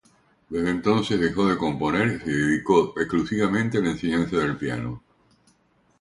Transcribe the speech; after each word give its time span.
Desde 0.49 0.71
entonces, 0.71 1.19
dejó 1.19 1.47
de 1.47 1.59
componer 1.59 2.07
y 2.13 2.19
se 2.25 2.31
dedicó 2.31 2.95
exclusivamente 2.99 3.77
a 3.77 3.81
la 3.81 3.91
enseñanza 3.91 4.35
del 4.37 4.57
piano. 4.57 5.03